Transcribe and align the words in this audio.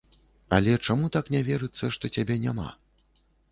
Але 0.55 0.73
чаму 0.87 1.09
так 1.17 1.29
не 1.35 1.43
верыцца 1.51 1.91
што 1.99 2.13
цябе 2.19 2.41
няма? 2.49 2.69